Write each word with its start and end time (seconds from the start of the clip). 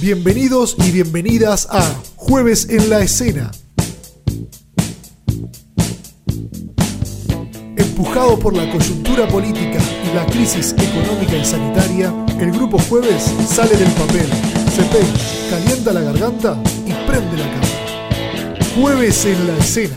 Bienvenidos 0.00 0.76
y 0.78 0.90
bienvenidas 0.90 1.68
a 1.70 1.82
Jueves 2.16 2.68
en 2.70 2.88
la 2.88 3.02
Escena. 3.02 3.50
Empujado 7.76 8.38
por 8.38 8.56
la 8.56 8.70
coyuntura 8.70 9.28
política 9.28 9.78
y 10.10 10.14
la 10.14 10.24
crisis 10.26 10.74
económica 10.78 11.36
y 11.36 11.44
sanitaria, 11.44 12.21
el 12.40 12.52
Grupo 12.52 12.78
Jueves 12.88 13.32
sale 13.48 13.76
del 13.76 13.90
papel, 13.92 14.26
se 14.74 14.82
peina, 14.84 15.12
calienta 15.50 15.92
la 15.92 16.00
garganta 16.00 16.56
y 16.86 16.92
prende 17.06 17.36
la 17.36 17.50
cámara. 17.50 18.58
Jueves 18.74 19.24
en 19.26 19.46
la 19.46 19.56
Escena, 19.58 19.96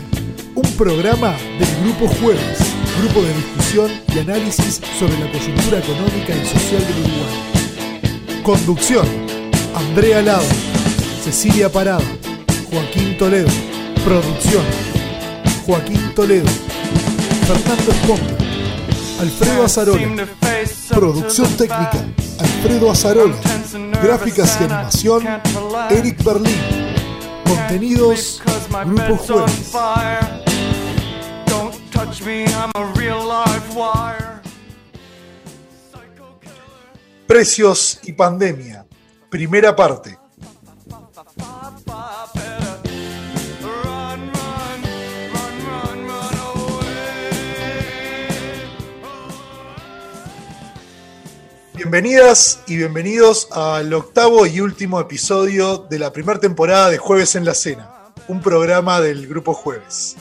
un 0.54 0.70
programa 0.72 1.34
del 1.58 1.68
Grupo 1.84 2.08
Jueves, 2.20 2.58
grupo 3.00 3.22
de 3.22 3.34
discusión 3.34 3.90
y 4.14 4.18
análisis 4.18 4.80
sobre 4.98 5.18
la 5.18 5.30
coyuntura 5.30 5.78
económica 5.78 6.34
y 6.34 6.46
social 6.46 6.82
del 6.86 6.98
Uruguay. 7.04 8.42
Conducción 8.42 9.06
Andrea 9.74 10.22
Lado, 10.22 10.44
Cecilia 11.22 11.70
Parada, 11.70 12.04
Joaquín 12.70 13.18
Toledo, 13.18 13.48
producción, 14.04 14.64
Joaquín 15.66 16.14
Toledo, 16.14 16.46
Fernando 17.46 17.92
Esponja, 17.92 18.36
Alfredo 19.20 19.64
Azarola, 19.64 20.26
producción 20.90 21.48
técnica, 21.56 22.04
Alfredo 22.38 22.90
Azarola, 22.90 23.36
gráficas 24.02 24.58
y 24.60 24.64
animación, 24.64 25.26
Eric 25.90 26.22
Berlín, 26.22 26.60
contenidos, 27.46 28.42
Grupo 28.84 29.16
Jueves. 29.16 29.72
Precios 37.26 37.98
y 38.04 38.12
pandemia. 38.12 38.86
Primera 39.30 39.74
parte. 39.74 40.18
Bienvenidas 51.88 52.64
y 52.66 52.78
bienvenidos 52.78 53.46
al 53.52 53.94
octavo 53.94 54.44
y 54.44 54.58
último 54.58 54.98
episodio 54.98 55.86
de 55.88 56.00
la 56.00 56.12
primera 56.12 56.40
temporada 56.40 56.90
de 56.90 56.98
Jueves 56.98 57.36
en 57.36 57.44
la 57.44 57.54
Cena, 57.54 58.12
un 58.26 58.42
programa 58.42 59.00
del 59.00 59.28
Grupo 59.28 59.54
Jueves. 59.54 60.16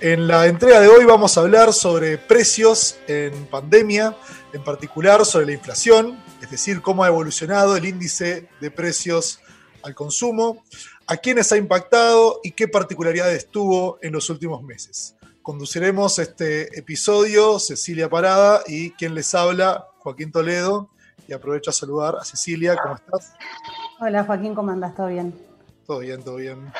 En 0.00 0.26
la 0.26 0.46
entrega 0.46 0.80
de 0.80 0.88
hoy 0.88 1.04
vamos 1.04 1.36
a 1.36 1.42
hablar 1.42 1.74
sobre 1.74 2.16
precios 2.16 2.96
en 3.06 3.44
pandemia, 3.48 4.16
en 4.54 4.64
particular 4.64 5.26
sobre 5.26 5.44
la 5.44 5.52
inflación, 5.52 6.18
es 6.40 6.50
decir, 6.50 6.80
cómo 6.80 7.04
ha 7.04 7.08
evolucionado 7.08 7.76
el 7.76 7.84
índice 7.84 8.48
de 8.62 8.70
precios 8.70 9.40
al 9.82 9.94
consumo, 9.94 10.64
a 11.06 11.18
quiénes 11.18 11.52
ha 11.52 11.58
impactado 11.58 12.40
y 12.42 12.52
qué 12.52 12.66
particularidades 12.66 13.48
tuvo 13.48 13.98
en 14.00 14.14
los 14.14 14.30
últimos 14.30 14.62
meses. 14.62 15.16
Conduciremos 15.42 16.18
este 16.18 16.78
episodio 16.78 17.58
Cecilia 17.58 18.08
Parada 18.08 18.62
y 18.66 18.92
quien 18.92 19.14
les 19.14 19.34
habla, 19.34 19.86
Joaquín 20.04 20.30
Toledo. 20.30 20.90
Y 21.26 21.32
aprovecho 21.32 21.70
a 21.70 21.72
saludar 21.72 22.16
a 22.16 22.24
Cecilia, 22.24 22.76
¿cómo 22.80 22.96
estás? 22.96 23.32
Hola 23.98 24.24
Joaquín, 24.24 24.54
¿cómo 24.54 24.70
andas? 24.70 24.94
¿Todo 24.94 25.06
bien? 25.06 25.34
Todo 25.86 26.00
bien, 26.00 26.22
todo 26.22 26.36
bien. 26.36 26.70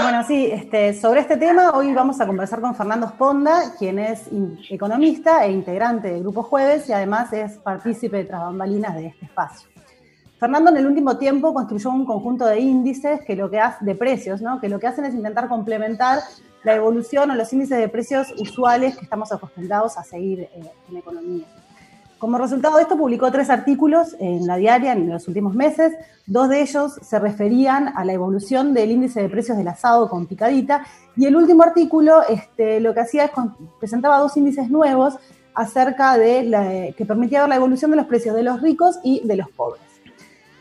Bueno, 0.00 0.22
sí, 0.24 0.48
este, 0.52 0.94
sobre 0.94 1.20
este 1.20 1.36
tema 1.36 1.70
hoy 1.70 1.92
vamos 1.92 2.20
a 2.20 2.26
conversar 2.26 2.60
con 2.60 2.74
Fernando 2.76 3.08
Sponda, 3.08 3.74
quien 3.76 3.98
es 3.98 4.28
economista 4.68 5.44
e 5.44 5.50
integrante 5.50 6.12
del 6.12 6.20
Grupo 6.20 6.44
Jueves 6.44 6.88
y 6.88 6.92
además 6.92 7.32
es 7.32 7.58
partícipe 7.58 8.18
de 8.18 8.24
tras 8.26 8.42
bambalinas 8.42 8.94
de 8.94 9.08
este 9.08 9.24
espacio. 9.24 9.68
Fernando 10.38 10.70
en 10.70 10.76
el 10.76 10.86
último 10.86 11.18
tiempo 11.18 11.52
construyó 11.52 11.90
un 11.90 12.06
conjunto 12.06 12.46
de 12.46 12.60
índices 12.60 13.20
que 13.26 13.34
lo 13.34 13.50
que 13.50 13.58
hace, 13.58 13.84
de 13.84 13.94
precios, 13.96 14.40
¿no? 14.40 14.60
que 14.60 14.68
lo 14.68 14.78
que 14.78 14.86
hacen 14.86 15.04
es 15.04 15.14
intentar 15.14 15.48
complementar 15.48 16.20
la 16.62 16.74
evolución 16.74 17.30
o 17.30 17.34
los 17.34 17.52
índices 17.52 17.78
de 17.78 17.88
precios 17.88 18.28
usuales 18.38 18.96
que 18.96 19.04
estamos 19.04 19.32
acostumbrados 19.32 19.96
a 19.98 20.04
seguir 20.04 20.40
eh, 20.40 20.62
en 20.88 20.96
economía. 20.96 21.46
Como 22.20 22.36
resultado 22.36 22.76
de 22.76 22.82
esto, 22.82 22.98
publicó 22.98 23.32
tres 23.32 23.48
artículos 23.48 24.14
en 24.20 24.46
la 24.46 24.56
diaria 24.56 24.92
en 24.92 25.08
los 25.08 25.26
últimos 25.26 25.54
meses. 25.54 25.94
Dos 26.26 26.50
de 26.50 26.60
ellos 26.60 26.98
se 27.00 27.18
referían 27.18 27.96
a 27.96 28.04
la 28.04 28.12
evolución 28.12 28.74
del 28.74 28.90
índice 28.90 29.22
de 29.22 29.30
precios 29.30 29.56
del 29.56 29.68
asado 29.68 30.06
con 30.10 30.26
picadita. 30.26 30.84
Y 31.16 31.24
el 31.24 31.34
último 31.34 31.62
artículo 31.62 32.22
este, 32.28 32.78
lo 32.80 32.92
que 32.92 33.00
hacía 33.00 33.24
es 33.24 33.30
presentaba 33.78 34.18
dos 34.18 34.36
índices 34.36 34.68
nuevos 34.68 35.18
acerca 35.54 36.18
de 36.18 36.42
la, 36.42 36.92
que 36.92 37.06
permitía 37.06 37.40
ver 37.40 37.48
la 37.48 37.56
evolución 37.56 37.90
de 37.90 37.96
los 37.96 38.06
precios 38.06 38.36
de 38.36 38.42
los 38.42 38.60
ricos 38.60 39.00
y 39.02 39.26
de 39.26 39.36
los 39.36 39.48
pobres. 39.48 39.80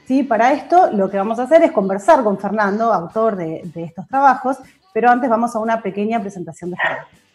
¿Sí? 0.05 0.23
Para 0.23 0.53
esto, 0.53 0.89
lo 0.93 1.09
que 1.09 1.17
vamos 1.17 1.39
a 1.39 1.43
hacer 1.43 1.61
es 1.63 1.73
conversar 1.73 2.23
con 2.23 2.39
Fernando, 2.39 2.93
autor 2.93 3.35
de, 3.35 3.69
de 3.75 3.83
estos 3.83 4.07
trabajos, 4.07 4.59
pero 4.93 5.09
antes 5.09 5.29
vamos 5.29 5.53
a 5.57 5.59
una 5.59 5.81
pequeña 5.81 6.21
presentación 6.21 6.71
de 6.71 6.77
Fernando 6.77 7.28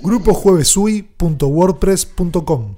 grupojuevesui.wordpress.com. 0.00 2.74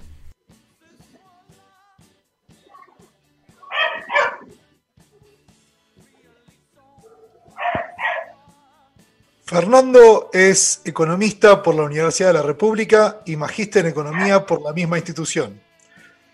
Fernando 9.51 10.31
es 10.33 10.81
economista 10.85 11.61
por 11.61 11.75
la 11.75 11.83
Universidad 11.83 12.29
de 12.29 12.35
la 12.35 12.43
República 12.43 13.21
y 13.27 13.35
magíster 13.35 13.85
en 13.85 13.91
economía 13.91 14.47
por 14.47 14.63
la 14.63 14.73
misma 14.73 14.97
institución. 14.97 15.61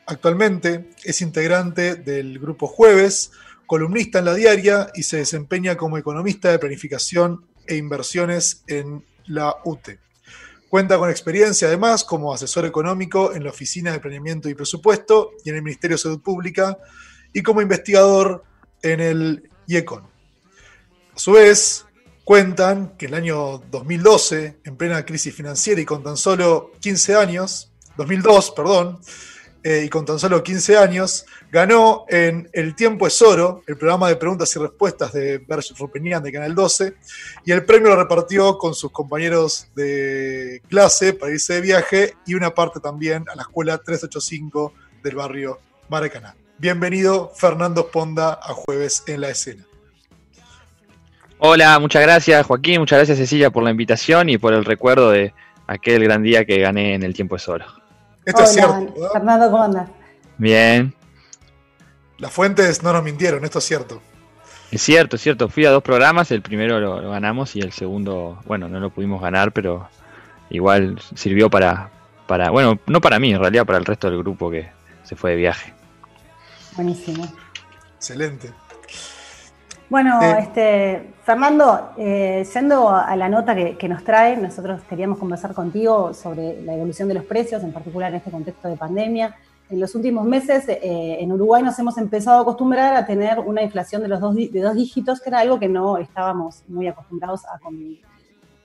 Actualmente 0.04 0.90
es 1.02 1.22
integrante 1.22 1.94
del 1.94 2.38
Grupo 2.38 2.66
Jueves, 2.66 3.30
columnista 3.66 4.18
en 4.18 4.26
la 4.26 4.34
diaria 4.34 4.90
y 4.94 5.02
se 5.02 5.16
desempeña 5.16 5.78
como 5.78 5.96
economista 5.96 6.50
de 6.50 6.58
planificación 6.58 7.46
e 7.66 7.76
inversiones 7.76 8.62
en 8.66 9.02
la 9.24 9.56
UTE. 9.64 9.98
Cuenta 10.76 10.98
con 10.98 11.08
experiencia 11.08 11.68
además 11.68 12.04
como 12.04 12.34
asesor 12.34 12.66
económico 12.66 13.32
en 13.32 13.44
la 13.44 13.48
Oficina 13.48 13.92
de 13.92 13.98
Planeamiento 13.98 14.50
y 14.50 14.54
Presupuesto 14.54 15.30
y 15.42 15.48
en 15.48 15.56
el 15.56 15.62
Ministerio 15.62 15.96
de 15.96 16.02
Salud 16.02 16.20
Pública 16.20 16.76
y 17.32 17.42
como 17.42 17.62
investigador 17.62 18.44
en 18.82 19.00
el 19.00 19.50
IECON. 19.68 20.02
A 21.14 21.18
su 21.18 21.32
vez, 21.32 21.86
cuentan 22.24 22.94
que 22.98 23.06
en 23.06 23.14
el 23.14 23.20
año 23.22 23.62
2012, 23.70 24.58
en 24.64 24.76
plena 24.76 25.06
crisis 25.06 25.34
financiera 25.34 25.80
y 25.80 25.86
con 25.86 26.02
tan 26.02 26.18
solo 26.18 26.72
15 26.80 27.14
años, 27.14 27.72
2002, 27.96 28.50
perdón, 28.50 29.00
eh, 29.68 29.82
y 29.84 29.88
con 29.88 30.04
tan 30.04 30.20
solo 30.20 30.44
15 30.44 30.78
años, 30.78 31.26
ganó 31.50 32.04
en 32.08 32.48
El 32.52 32.76
Tiempo 32.76 33.04
es 33.04 33.20
Oro, 33.20 33.64
el 33.66 33.76
programa 33.76 34.08
de 34.08 34.14
preguntas 34.14 34.54
y 34.54 34.60
respuestas 34.60 35.12
de 35.12 35.38
Berge 35.38 35.74
Rupenian 35.76 36.22
de 36.22 36.30
Canal 36.30 36.54
12, 36.54 36.94
y 37.44 37.50
el 37.50 37.64
premio 37.64 37.88
lo 37.88 37.96
repartió 37.96 38.58
con 38.58 38.76
sus 38.76 38.92
compañeros 38.92 39.66
de 39.74 40.62
clase 40.68 41.14
para 41.14 41.32
irse 41.32 41.54
de 41.54 41.60
viaje 41.62 42.14
y 42.24 42.34
una 42.34 42.54
parte 42.54 42.78
también 42.78 43.24
a 43.28 43.34
la 43.34 43.42
escuela 43.42 43.76
385 43.78 44.72
del 45.02 45.16
barrio 45.16 45.58
Maracaná. 45.88 46.36
Bienvenido 46.58 47.32
Fernando 47.34 47.88
Ponda 47.88 48.38
a 48.40 48.54
Jueves 48.54 49.02
en 49.08 49.20
la 49.20 49.30
Escena. 49.30 49.64
Hola, 51.38 51.76
muchas 51.80 52.02
gracias 52.02 52.46
Joaquín, 52.46 52.78
muchas 52.78 52.98
gracias 52.98 53.18
Cecilia 53.18 53.50
por 53.50 53.64
la 53.64 53.70
invitación 53.72 54.28
y 54.28 54.38
por 54.38 54.54
el 54.54 54.64
recuerdo 54.64 55.10
de 55.10 55.34
aquel 55.66 56.04
gran 56.04 56.22
día 56.22 56.44
que 56.44 56.60
gané 56.60 56.94
en 56.94 57.02
El 57.02 57.14
Tiempo 57.14 57.34
es 57.34 57.48
Oro. 57.48 57.85
Esto 58.26 58.42
es 58.42 58.52
cierto. 58.52 58.92
Fernando, 59.12 59.50
¿cómo 59.50 59.62
andas? 59.62 59.88
Bien. 60.36 60.92
Las 62.18 62.32
fuentes 62.32 62.82
no 62.82 62.92
nos 62.92 63.04
mintieron, 63.04 63.44
esto 63.44 63.60
es 63.60 63.64
cierto. 63.64 64.02
Es 64.72 64.82
cierto, 64.82 65.14
es 65.16 65.22
cierto. 65.22 65.48
Fui 65.48 65.64
a 65.64 65.70
dos 65.70 65.82
programas, 65.82 66.30
el 66.32 66.42
primero 66.42 66.80
lo, 66.80 67.08
ganamos 67.08 67.54
y 67.54 67.60
el 67.60 67.72
segundo, 67.72 68.40
bueno, 68.44 68.68
no 68.68 68.80
lo 68.80 68.90
pudimos 68.90 69.22
ganar, 69.22 69.52
pero 69.52 69.88
igual 70.50 71.00
sirvió 71.14 71.48
para, 71.48 71.90
para, 72.26 72.50
bueno, 72.50 72.80
no 72.86 73.00
para 73.00 73.20
mí, 73.20 73.32
en 73.32 73.38
realidad 73.38 73.64
para 73.64 73.78
el 73.78 73.84
resto 73.84 74.10
del 74.10 74.18
grupo 74.18 74.50
que 74.50 74.68
se 75.04 75.14
fue 75.14 75.30
de 75.30 75.36
viaje. 75.36 75.72
Buenísimo. 76.74 77.32
Excelente. 77.96 78.52
Bueno, 79.88 80.20
este, 80.20 81.14
Fernando, 81.22 81.90
eh, 81.96 82.44
yendo 82.52 82.88
a 82.88 83.14
la 83.14 83.28
nota 83.28 83.54
que, 83.54 83.88
nos 83.88 84.02
trae, 84.02 84.36
nosotros 84.36 84.82
queríamos 84.88 85.18
conversar 85.18 85.54
contigo 85.54 86.12
sobre 86.12 86.60
la 86.62 86.74
evolución 86.74 87.06
de 87.06 87.14
los 87.14 87.24
precios, 87.24 87.62
en 87.62 87.72
particular 87.72 88.10
en 88.10 88.16
este 88.16 88.32
contexto 88.32 88.68
de 88.68 88.76
pandemia. 88.76 89.36
En 89.70 89.78
los 89.78 89.94
últimos 89.94 90.24
meses 90.24 90.68
eh, 90.68 91.18
en 91.20 91.30
Uruguay 91.32 91.62
nos 91.62 91.78
hemos 91.78 91.98
empezado 91.98 92.38
a 92.38 92.42
acostumbrar 92.42 92.96
a 92.96 93.06
tener 93.06 93.38
una 93.38 93.62
inflación 93.62 94.02
de 94.02 94.08
los 94.08 94.20
dos, 94.20 94.34
de 94.34 94.60
dos 94.60 94.74
dígitos, 94.74 95.20
que 95.20 95.30
era 95.30 95.40
algo 95.40 95.58
que 95.60 95.68
no 95.68 95.98
estábamos 95.98 96.64
muy 96.66 96.88
acostumbrados 96.88 97.44
a 97.46 97.58
convivir. 97.60 98.00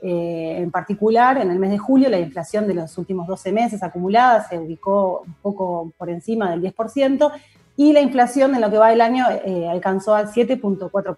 Eh, 0.03 0.57
en 0.57 0.71
particular, 0.71 1.37
en 1.37 1.51
el 1.51 1.59
mes 1.59 1.69
de 1.69 1.77
julio, 1.77 2.09
la 2.09 2.19
inflación 2.19 2.67
de 2.67 2.73
los 2.73 2.97
últimos 2.97 3.27
12 3.27 3.51
meses 3.51 3.83
acumulada 3.83 4.47
se 4.49 4.57
ubicó 4.57 5.21
un 5.27 5.35
poco 5.35 5.91
por 5.95 6.09
encima 6.09 6.49
del 6.49 6.63
10%, 6.63 7.31
y 7.81 7.93
la 7.93 8.01
inflación 8.01 8.53
en 8.53 8.61
lo 8.61 8.69
que 8.69 8.77
va 8.77 8.91
del 8.91 9.01
año 9.01 9.25
eh, 9.43 9.67
alcanzó 9.67 10.13
al 10.13 10.27
7.4%. 10.27 11.15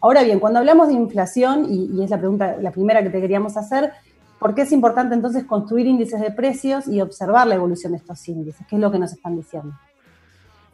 Ahora 0.00 0.22
bien, 0.22 0.38
cuando 0.38 0.60
hablamos 0.60 0.86
de 0.86 0.94
inflación, 0.94 1.66
y, 1.68 2.04
es 2.04 2.10
la 2.10 2.18
pregunta, 2.18 2.56
la 2.60 2.70
primera 2.70 3.02
que 3.02 3.10
te 3.10 3.20
queríamos 3.20 3.56
hacer, 3.56 3.90
¿por 4.38 4.54
qué 4.54 4.62
es 4.62 4.70
importante 4.70 5.12
entonces 5.16 5.42
construir 5.42 5.88
índices 5.88 6.20
de 6.20 6.30
precios 6.30 6.86
y 6.86 7.00
observar 7.00 7.48
la 7.48 7.56
evolución 7.56 7.90
de 7.90 7.98
estos 7.98 8.28
índices? 8.28 8.64
¿Qué 8.68 8.76
es 8.76 8.80
lo 8.80 8.92
que 8.92 9.00
nos 9.00 9.12
están 9.12 9.34
diciendo? 9.34 9.72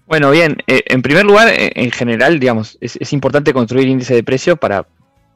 Bueno, 0.06 0.30
bien, 0.30 0.58
eh, 0.66 0.82
en 0.88 1.00
primer 1.00 1.24
lugar, 1.24 1.48
eh, 1.48 1.72
en 1.74 1.90
general, 1.90 2.38
digamos, 2.38 2.76
es, 2.82 3.12
importante 3.14 3.54
construir 3.54 3.88
índices 3.88 4.14
de 4.14 4.24
precios 4.24 4.58
para, 4.58 4.86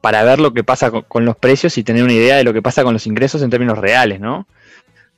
para 0.01 0.23
ver 0.23 0.39
lo 0.39 0.53
que 0.53 0.63
pasa 0.63 0.91
con, 0.91 1.25
los 1.25 1.35
precios 1.35 1.79
y 1.79 1.83
tener 1.83 2.03
una 2.03 2.13
idea 2.13 2.37
de 2.37 2.43
lo 2.43 2.53
que 2.53 2.61
pasa 2.61 2.83
con 2.83 2.93
los 2.93 3.07
ingresos 3.07 3.41
en 3.41 3.49
términos 3.49 3.79
reales, 3.79 4.19
¿no? 4.19 4.41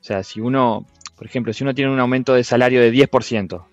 sea, 0.00 0.22
si 0.22 0.40
uno, 0.40 0.86
por 1.14 1.26
ejemplo, 1.26 1.52
si 1.52 1.62
uno 1.62 1.74
tiene 1.74 1.92
un 1.92 2.00
aumento 2.00 2.32
de 2.32 2.42
salario 2.42 2.80
de 2.80 2.90
10%, 2.90 3.64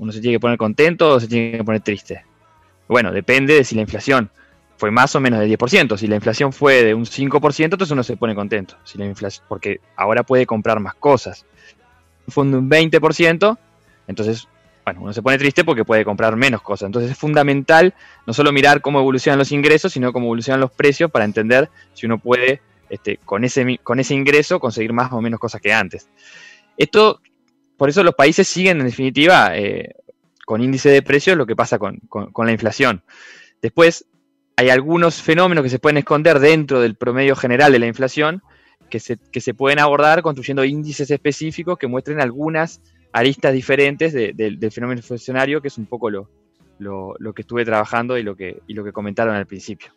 uno 0.00 0.12
se 0.12 0.20
tiene 0.20 0.36
que 0.36 0.40
poner 0.40 0.56
contento 0.56 1.10
o 1.10 1.20
se 1.20 1.28
tiene 1.28 1.58
que 1.58 1.64
poner 1.64 1.82
triste. 1.82 2.24
Bueno, 2.88 3.12
depende 3.12 3.54
de 3.54 3.64
si 3.64 3.74
la 3.74 3.82
inflación 3.82 4.30
fue 4.78 4.90
más 4.90 5.14
o 5.14 5.20
menos 5.20 5.40
de 5.40 5.58
10%. 5.58 5.98
Si 5.98 6.06
la 6.06 6.16
inflación 6.16 6.54
fue 6.54 6.82
de 6.82 6.94
un 6.94 7.04
5%, 7.04 7.64
entonces 7.64 7.90
uno 7.90 8.02
se 8.02 8.16
pone 8.16 8.34
contento. 8.34 8.76
Si 8.82 8.96
la 8.96 9.04
inflación, 9.04 9.44
porque 9.46 9.80
ahora 9.94 10.22
puede 10.22 10.46
comprar 10.46 10.80
más 10.80 10.94
cosas. 10.94 11.44
Fue 12.28 12.44
un 12.44 12.70
20%, 12.70 13.58
entonces, 14.06 14.48
bueno, 14.86 15.02
uno 15.02 15.12
se 15.12 15.20
pone 15.20 15.36
triste 15.36 15.64
porque 15.64 15.84
puede 15.84 16.02
comprar 16.02 16.34
menos 16.34 16.62
cosas. 16.62 16.86
Entonces 16.86 17.10
es 17.10 17.18
fundamental 17.18 17.92
no 18.26 18.32
solo 18.32 18.52
mirar 18.52 18.80
cómo 18.80 19.00
evolucionan 19.00 19.38
los 19.38 19.52
ingresos, 19.52 19.92
sino 19.92 20.14
cómo 20.14 20.26
evolucionan 20.26 20.60
los 20.60 20.70
precios 20.72 21.10
para 21.10 21.26
entender 21.26 21.68
si 21.92 22.06
uno 22.06 22.18
puede, 22.18 22.62
este, 22.88 23.18
con, 23.18 23.44
ese, 23.44 23.78
con 23.82 24.00
ese 24.00 24.14
ingreso, 24.14 24.60
conseguir 24.60 24.94
más 24.94 25.12
o 25.12 25.20
menos 25.20 25.38
cosas 25.38 25.60
que 25.60 25.74
antes. 25.74 26.08
Esto 26.78 27.20
por 27.80 27.88
eso 27.88 28.02
los 28.02 28.14
países 28.14 28.46
siguen, 28.46 28.78
en 28.80 28.88
definitiva, 28.88 29.56
eh, 29.56 29.94
con 30.44 30.60
índice 30.60 30.90
de 30.90 31.00
precios 31.00 31.34
lo 31.34 31.46
que 31.46 31.56
pasa 31.56 31.78
con, 31.78 31.98
la 32.44 32.52
inflación. 32.52 33.02
Después, 33.62 34.04
hay 34.54 34.68
algunos 34.68 35.22
fenómenos 35.22 35.64
que 35.64 35.70
se 35.70 35.78
pueden 35.78 35.96
esconder 35.96 36.40
dentro 36.40 36.82
del 36.82 36.94
promedio 36.94 37.34
general 37.34 37.72
de 37.72 37.78
la 37.78 37.86
inflación 37.86 38.42
que 38.90 39.00
se, 39.00 39.54
pueden 39.54 39.78
abordar 39.78 40.20
construyendo 40.20 40.62
índices 40.62 41.10
específicos 41.10 41.78
que 41.78 41.86
muestren 41.86 42.20
algunas 42.20 42.82
aristas 43.12 43.54
diferentes 43.54 44.12
del 44.12 44.70
fenómeno 44.70 44.98
inflacionario, 44.98 45.62
que 45.62 45.68
es 45.68 45.78
un 45.78 45.86
poco 45.86 46.10
lo, 46.10 47.32
que 47.34 47.40
estuve 47.40 47.64
trabajando 47.64 48.18
y 48.18 48.22
lo 48.22 48.36
que 48.36 48.92
comentaron 48.92 49.34
al 49.36 49.46
principio. 49.46 49.90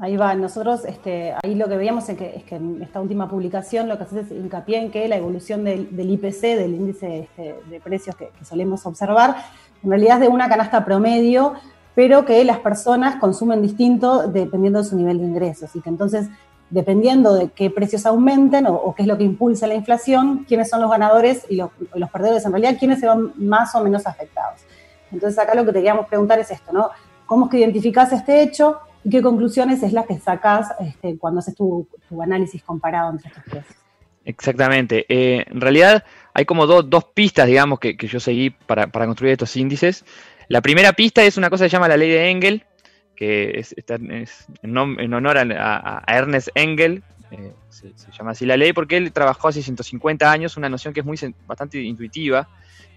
Ahí 0.00 0.16
va, 0.16 0.32
nosotros 0.34 0.84
este, 0.84 1.34
ahí 1.42 1.56
lo 1.56 1.68
que 1.68 1.76
veíamos 1.76 2.08
es 2.08 2.16
que, 2.16 2.36
es 2.36 2.44
que 2.44 2.54
en 2.54 2.80
esta 2.82 3.00
última 3.00 3.28
publicación 3.28 3.88
lo 3.88 3.98
que 3.98 4.04
hace 4.04 4.20
es 4.20 4.30
hincapié 4.30 4.78
en 4.78 4.92
que 4.92 5.08
la 5.08 5.16
evolución 5.16 5.64
del, 5.64 5.88
IPC, 5.92 6.40
del 6.40 6.74
índice 6.74 7.20
este, 7.20 7.56
de 7.68 7.80
precios 7.80 8.14
que, 8.14 8.30
solemos 8.44 8.86
observar, 8.86 9.36
en 9.82 9.90
realidad 9.90 10.18
es 10.18 10.20
de 10.20 10.28
una 10.28 10.48
canasta 10.48 10.84
promedio, 10.84 11.54
pero 11.96 12.24
que 12.24 12.44
las 12.44 12.60
personas 12.60 13.16
consumen 13.16 13.60
distinto 13.60 14.28
dependiendo 14.28 14.78
de 14.78 14.84
su 14.84 14.94
nivel 14.94 15.18
de 15.18 15.24
ingresos 15.24 15.74
y 15.74 15.80
que 15.80 15.88
entonces, 15.88 16.28
dependiendo 16.70 17.34
de 17.34 17.48
qué 17.48 17.68
precios 17.68 18.06
aumenten 18.06 18.68
o, 18.68 18.94
qué 18.94 19.02
es 19.02 19.08
lo 19.08 19.18
que 19.18 19.24
impulsa 19.24 19.66
la 19.66 19.74
inflación, 19.74 20.44
quiénes 20.46 20.70
son 20.70 20.80
los 20.80 20.92
ganadores 20.92 21.44
y 21.48 21.56
los, 21.56 21.70
perdedores, 22.12 22.44
en 22.46 22.52
realidad, 22.52 22.76
quiénes 22.78 23.00
se 23.00 23.08
van 23.08 23.32
más 23.34 23.74
o 23.74 23.82
menos 23.82 24.06
afectados. 24.06 24.60
Entonces 25.10 25.36
acá 25.40 25.56
lo 25.56 25.62
que 25.62 25.72
te 25.72 25.78
queríamos 25.78 26.06
preguntar 26.06 26.38
es 26.38 26.52
esto, 26.52 26.72
¿no? 26.72 26.90
¿Cómo 27.26 27.46
es 27.46 27.50
que 27.50 27.58
identificás 27.58 28.12
este 28.12 28.42
hecho? 28.42 28.78
¿Y 29.04 29.10
qué 29.10 29.22
conclusiones 29.22 29.82
es 29.82 29.92
la 29.92 30.04
que 30.04 30.18
sacas 30.18 30.72
este, 30.80 31.16
cuando 31.18 31.40
haces 31.40 31.54
tu, 31.54 31.86
análisis 32.20 32.62
comparado 32.62 33.12
entre 33.12 33.28
estos 33.28 33.44
precios? 33.44 33.76
Exactamente. 34.24 35.06
Eh, 35.08 35.44
en 35.46 35.60
realidad 35.60 36.04
hay 36.34 36.44
como 36.44 36.66
dos 36.66 37.04
pistas, 37.14 37.46
digamos, 37.46 37.78
que, 37.78 37.96
yo 37.96 38.20
seguí 38.20 38.50
para, 38.50 38.90
construir 38.90 39.32
estos 39.32 39.56
índices. 39.56 40.04
La 40.48 40.60
primera 40.60 40.92
pista 40.92 41.22
es 41.22 41.36
una 41.36 41.50
cosa 41.50 41.64
que 41.64 41.70
se 41.70 41.76
llama 41.76 41.88
la 41.88 41.96
ley 41.96 42.10
de 42.10 42.30
Engel, 42.30 42.64
que 43.16 43.58
es, 43.58 43.74
en, 44.62 44.76
honor 45.14 45.38
a, 45.38 46.04
Ernest 46.06 46.48
Engel, 46.54 47.02
eh, 47.30 47.52
se, 47.68 47.92
llama 48.16 48.32
así 48.32 48.46
la 48.46 48.56
ley, 48.56 48.72
porque 48.72 48.96
él 48.96 49.12
trabajó 49.12 49.48
hace 49.48 49.62
150 49.62 50.30
años 50.30 50.56
una 50.56 50.68
noción 50.68 50.94
que 50.94 51.00
es 51.00 51.06
muy 51.06 51.18
bastante 51.46 51.80
intuitiva, 51.80 52.48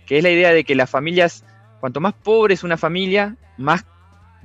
que 0.05 0.17
es 0.17 0.23
la 0.23 0.29
idea 0.29 0.53
de 0.53 0.63
que 0.63 0.75
las 0.75 0.89
familias, 0.89 1.45
cuanto 1.79 1.99
más 1.99 2.13
pobre 2.13 2.53
es 2.53 2.63
una 2.63 2.77
familia, 2.77 3.35
más 3.57 3.85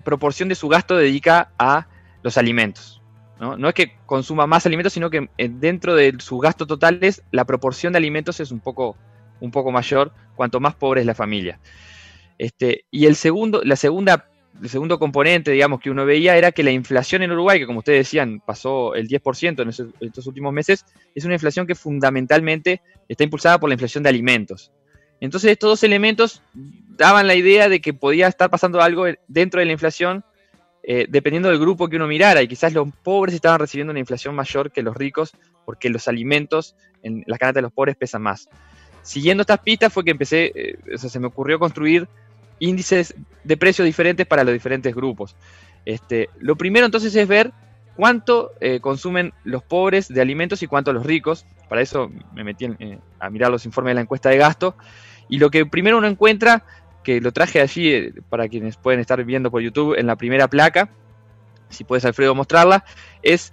proporción 0.06 0.48
de 0.48 0.54
su 0.54 0.68
gasto 0.68 0.96
dedica 0.96 1.50
a 1.58 1.88
los 2.22 2.38
alimentos. 2.38 3.02
¿no? 3.38 3.68
es 3.68 3.74
que 3.74 3.98
consuma 4.06 4.46
más 4.46 4.64
alimentos, 4.64 4.94
sino 4.94 5.10
que 5.10 5.28
eh, 5.36 5.50
dentro 5.50 5.94
de 5.94 6.14
sus 6.20 6.40
gastos 6.40 6.66
totales 6.66 7.22
la 7.32 7.44
proporción 7.44 7.92
de 7.92 7.98
alimentos 7.98 8.40
es 8.40 8.50
un 8.50 8.60
poco, 8.60 8.96
un 9.40 9.50
poco 9.50 9.70
mayor 9.70 10.12
cuanto 10.34 10.60
más 10.60 10.74
pobre 10.74 11.00
es 11.00 11.06
la 11.06 11.14
familia. 11.14 11.58
Este, 12.38 12.86
y 12.90 13.06
el 13.06 13.16
segundo, 13.16 13.62
la 13.64 13.76
segunda, 13.76 14.30
el 14.62 14.68
segundo 14.68 14.98
componente, 14.98 15.50
digamos, 15.50 15.80
que 15.80 15.90
uno 15.90 16.06
veía 16.06 16.36
era 16.36 16.52
que 16.52 16.62
la 16.62 16.70
inflación 16.70 17.22
en 17.22 17.32
Uruguay, 17.32 17.58
que 17.58 17.66
como 17.66 17.80
ustedes 17.80 18.06
decían, 18.06 18.40
pasó 18.46 18.94
el 18.94 19.08
10% 19.08 19.60
en, 19.60 19.68
estos 20.06 20.26
últimos 20.26 20.52
meses, 20.52 20.86
es 21.14 21.24
una 21.24 21.34
inflación 21.34 21.66
que 21.66 21.74
fundamentalmente 21.74 22.80
está 23.08 23.24
impulsada 23.24 23.58
por 23.58 23.68
la 23.68 23.74
inflación 23.74 24.04
de 24.04 24.10
alimentos. 24.10 24.72
Entonces 25.20 25.50
estos 25.50 25.70
dos 25.70 25.82
elementos 25.82 26.42
daban 26.96 27.26
la 27.26 27.34
idea 27.34 27.68
de 27.68 27.80
que 27.80 27.94
podía 27.94 28.28
estar 28.28 28.50
pasando 28.50 28.80
algo 28.80 29.04
dentro 29.28 29.60
de 29.60 29.66
la 29.66 29.72
inflación 29.72 30.24
eh, 30.88 31.06
dependiendo 31.08 31.48
del 31.48 31.58
grupo 31.58 31.88
que 31.88 31.96
uno 31.96 32.06
mirara 32.06 32.42
y 32.42 32.46
quizás 32.48 32.72
los 32.72 32.86
pobres 33.02 33.34
estaban 33.34 33.58
recibiendo 33.58 33.90
una 33.90 33.98
inflación 33.98 34.36
mayor 34.36 34.70
que 34.70 34.82
los 34.82 34.96
ricos 34.96 35.32
porque 35.64 35.90
los 35.90 36.06
alimentos 36.06 36.76
en 37.02 37.24
las 37.26 37.40
canastas 37.40 37.56
de 37.56 37.62
los 37.62 37.72
pobres 37.72 37.96
pesan 37.96 38.22
más. 38.22 38.48
Siguiendo 39.02 39.40
estas 39.40 39.58
pistas 39.58 39.92
fue 39.92 40.04
que 40.04 40.12
empecé, 40.12 40.52
eh, 40.54 40.78
o 40.94 40.96
sea, 40.96 41.10
se 41.10 41.18
me 41.18 41.26
ocurrió 41.26 41.58
construir 41.58 42.08
índices 42.60 43.16
de 43.42 43.56
precios 43.56 43.84
diferentes 43.84 44.26
para 44.26 44.44
los 44.44 44.52
diferentes 44.52 44.94
grupos. 44.94 45.34
Este, 45.84 46.30
lo 46.38 46.54
primero 46.54 46.86
entonces 46.86 47.14
es 47.16 47.26
ver 47.26 47.52
cuánto 47.96 48.52
eh, 48.60 48.78
consumen 48.78 49.32
los 49.42 49.64
pobres 49.64 50.06
de 50.06 50.20
alimentos 50.20 50.62
y 50.62 50.68
cuánto 50.68 50.92
los 50.92 51.04
ricos. 51.04 51.46
Para 51.68 51.82
eso 51.82 52.12
me 52.32 52.44
metí 52.44 52.68
a 53.18 53.30
mirar 53.30 53.50
los 53.50 53.66
informes 53.66 53.90
de 53.90 53.94
la 53.96 54.00
encuesta 54.02 54.28
de 54.28 54.38
gasto. 54.38 54.76
Y 55.28 55.38
lo 55.38 55.50
que 55.50 55.66
primero 55.66 55.98
uno 55.98 56.06
encuentra, 56.06 56.64
que 57.06 57.20
lo 57.20 57.30
traje 57.30 57.60
allí 57.60 57.92
eh, 57.92 58.12
para 58.28 58.48
quienes 58.48 58.76
pueden 58.76 58.98
estar 58.98 59.22
viendo 59.24 59.48
por 59.48 59.62
YouTube 59.62 59.96
en 59.96 60.08
la 60.08 60.16
primera 60.16 60.48
placa, 60.48 60.90
si 61.68 61.84
puedes 61.84 62.04
Alfredo 62.04 62.34
mostrarla, 62.34 62.84
es 63.22 63.52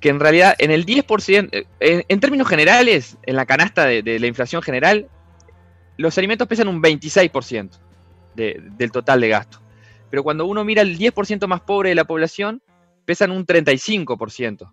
que 0.00 0.08
en 0.08 0.18
realidad 0.18 0.54
en 0.58 0.70
el 0.70 0.86
10%, 0.86 1.50
eh, 1.52 1.66
en, 2.08 2.20
términos 2.20 2.48
generales, 2.48 3.18
en 3.26 3.36
la 3.36 3.44
canasta 3.44 3.84
de, 3.84 4.18
la 4.18 4.26
inflación 4.26 4.62
general, 4.62 5.06
los 5.98 6.16
alimentos 6.16 6.48
pesan 6.48 6.66
un 6.66 6.82
26% 6.82 7.78
del 8.34 8.90
total 8.90 9.20
de 9.20 9.28
gasto. 9.28 9.60
Pero 10.08 10.22
cuando 10.22 10.46
uno 10.46 10.64
mira 10.64 10.80
el 10.80 10.98
10% 10.98 11.46
más 11.46 11.60
pobre 11.60 11.90
de 11.90 11.94
la 11.94 12.04
población, 12.04 12.62
pesan 13.04 13.32
un 13.32 13.44
35%. 13.44 14.72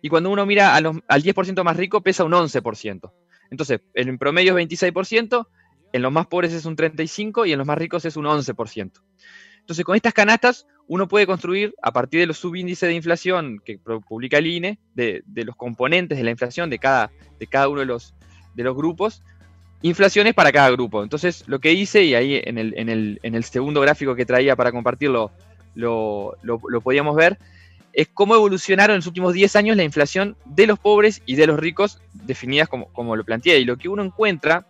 Y 0.00 0.08
cuando 0.08 0.30
uno 0.30 0.46
mira 0.46 0.74
al 0.74 0.84
10% 0.86 1.62
más 1.62 1.76
rico, 1.76 2.00
pesa 2.00 2.24
un 2.24 2.32
11%. 2.32 3.12
Entonces, 3.50 3.80
en 3.92 4.16
promedio 4.16 4.56
es 4.56 4.66
26%, 4.66 5.46
en 5.92 6.02
los 6.02 6.12
más 6.12 6.26
pobres 6.26 6.52
es 6.52 6.64
un 6.64 6.76
35% 6.76 7.48
y 7.48 7.52
en 7.52 7.58
los 7.58 7.66
más 7.66 7.78
ricos 7.78 8.04
es 8.04 8.16
un 8.16 8.24
11%. 8.24 8.90
Entonces, 9.60 9.84
con 9.84 9.94
estas 9.94 10.14
canastas, 10.14 10.66
uno 10.88 11.06
puede 11.06 11.26
construir, 11.26 11.74
a 11.82 11.92
partir 11.92 12.20
de 12.20 12.26
los 12.26 12.38
subíndices 12.38 12.88
de 12.88 12.94
inflación 12.94 13.60
que 13.64 13.78
publica 13.78 14.38
el 14.38 14.46
INE, 14.46 14.78
de, 14.94 15.22
los 15.44 15.54
componentes 15.54 16.18
de 16.18 16.24
la 16.24 16.32
inflación 16.32 16.70
de 16.70 16.78
cada, 16.78 17.12
de 17.38 17.46
cada 17.46 17.68
uno 17.68 17.80
de 17.80 17.86
los, 17.86 18.14
de 18.54 18.64
los 18.64 18.74
grupos, 18.74 19.22
inflaciones 19.82 20.34
para 20.34 20.50
cada 20.50 20.70
grupo. 20.70 21.02
Entonces, 21.02 21.44
lo 21.46 21.60
que 21.60 21.72
hice, 21.72 22.02
y 22.04 22.14
ahí 22.14 22.40
en 22.42 22.58
el, 22.58 22.74
en 22.76 22.88
el, 22.88 23.20
en 23.22 23.34
el 23.34 23.44
segundo 23.44 23.80
gráfico 23.80 24.16
que 24.16 24.26
traía 24.26 24.56
para 24.56 24.72
compartirlo, 24.72 25.30
lo, 25.76 26.36
lo, 26.42 26.80
podíamos 26.80 27.14
ver, 27.14 27.38
es 27.92 28.08
cómo 28.08 28.34
evolucionaron 28.34 28.94
en 28.94 28.98
los 28.98 29.06
últimos 29.06 29.34
10 29.34 29.56
años 29.56 29.76
la 29.76 29.84
inflación 29.84 30.36
de 30.44 30.66
los 30.66 30.78
pobres 30.78 31.22
y 31.26 31.36
de 31.36 31.46
los 31.46 31.58
ricos, 31.58 32.00
definidas 32.12 32.68
como, 32.68 32.92
como 32.92 33.14
lo 33.14 33.24
planteé. 33.24 33.60
Y 33.60 33.64
lo 33.64 33.76
que 33.76 33.88
uno 33.88 34.02
encuentra 34.02 34.66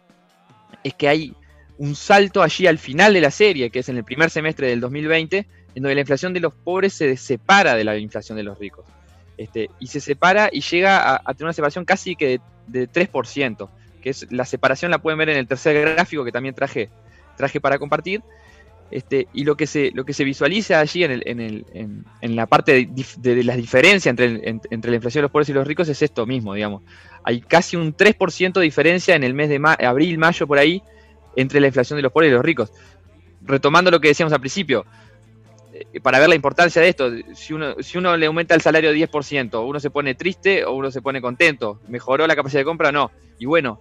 es 0.84 0.94
que 0.94 1.08
hay 1.08 1.34
un 1.78 1.94
salto 1.94 2.42
allí 2.42 2.66
al 2.66 2.78
final 2.78 3.14
de 3.14 3.20
la 3.20 3.30
serie, 3.30 3.70
que 3.70 3.78
es 3.78 3.88
en 3.88 3.96
el 3.96 4.04
primer 4.04 4.30
semestre 4.30 4.68
del 4.68 4.80
2020, 4.80 5.46
en 5.74 5.82
donde 5.82 5.94
la 5.94 6.00
inflación 6.00 6.34
de 6.34 6.40
los 6.40 6.52
pobres 6.52 6.92
se 6.92 7.16
separa 7.16 7.74
de 7.74 7.84
la 7.84 7.96
inflación 7.96 8.36
de 8.36 8.44
los 8.44 8.58
ricos. 8.58 8.84
Este, 9.38 9.70
y 9.78 9.86
se 9.86 10.00
separa 10.00 10.50
y 10.52 10.60
llega 10.60 11.14
a, 11.14 11.18
tener 11.32 11.44
una 11.44 11.52
separación 11.54 11.86
casi 11.86 12.16
que 12.16 12.40
de, 12.66 12.88
3%, 12.88 13.68
que 14.02 14.10
es 14.10 14.30
la 14.30 14.44
separación 14.44 14.90
la 14.90 14.98
pueden 14.98 15.18
ver 15.18 15.30
en 15.30 15.38
el 15.38 15.46
tercer 15.46 15.94
gráfico 15.94 16.24
que 16.24 16.32
también 16.32 16.54
traje, 16.54 16.90
traje 17.36 17.60
para 17.60 17.78
compartir. 17.78 18.22
Este, 18.90 19.28
y 19.32 19.44
lo 19.44 19.56
que, 19.56 19.68
se, 19.68 19.92
lo 19.94 20.04
que 20.04 20.12
se 20.12 20.24
visualiza 20.24 20.80
allí 20.80 21.04
en, 21.04 21.12
el, 21.12 21.22
en, 21.24 21.40
el, 21.40 21.64
en, 22.20 22.36
la 22.36 22.46
parte 22.46 22.72
de, 22.72 23.06
de, 23.18 23.44
las 23.44 23.56
diferencias 23.56 24.10
entre, 24.10 24.60
entre 24.70 24.90
la 24.90 24.96
inflación 24.96 25.20
de 25.20 25.22
los 25.22 25.30
pobres 25.30 25.48
y 25.48 25.52
los 25.52 25.66
ricos 25.66 25.88
es 25.88 26.02
esto 26.02 26.26
mismo, 26.26 26.54
digamos 26.54 26.82
hay 27.24 27.40
casi 27.40 27.76
un 27.76 27.96
3% 27.96 28.52
de 28.52 28.62
diferencia 28.62 29.14
en 29.14 29.24
el 29.24 29.34
mes 29.34 29.48
de 29.48 29.60
abril, 29.86 30.18
mayo, 30.18 30.46
por 30.46 30.58
ahí, 30.58 30.82
entre 31.36 31.60
la 31.60 31.66
inflación 31.66 31.96
de 31.96 32.02
los 32.02 32.12
pobres 32.12 32.30
y 32.30 32.34
los 32.34 32.44
ricos. 32.44 32.72
Retomando 33.42 33.90
lo 33.90 34.00
que 34.00 34.08
decíamos 34.08 34.32
al 34.32 34.40
principio, 34.40 34.84
eh, 35.72 36.00
para 36.00 36.18
ver 36.18 36.28
la 36.28 36.34
importancia 36.34 36.80
de 36.82 36.88
esto, 36.88 37.10
si 37.34 37.52
uno, 37.52 37.74
si 37.80 37.98
uno 37.98 38.16
le 38.16 38.26
aumenta 38.26 38.54
el 38.54 38.60
salario 38.60 38.92
10%, 38.92 39.66
uno 39.66 39.80
se 39.80 39.90
pone 39.90 40.14
triste 40.14 40.64
o 40.64 40.72
uno 40.72 40.90
se 40.90 41.02
pone 41.02 41.20
contento, 41.20 41.80
mejoró 41.88 42.26
la 42.26 42.36
capacidad 42.36 42.60
de 42.60 42.64
compra 42.64 42.92
no. 42.92 43.10
Y 43.38 43.46
bueno, 43.46 43.80